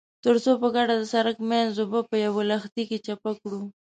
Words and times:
ترڅو 0.23 0.51
په 0.61 0.67
ګډه 0.75 0.93
د 0.97 1.03
سړک 1.13 1.37
منځ 1.49 1.71
اوبه 1.81 2.01
په 2.09 2.15
يوه 2.25 2.41
لښتي 2.49 2.83
کې 2.89 2.97
چپه 3.05 3.31
کړو. 3.41 3.61